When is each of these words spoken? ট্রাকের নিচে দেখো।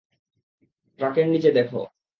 ট্রাকের 0.99 1.25
নিচে 1.27 1.49
দেখো। 1.51 1.79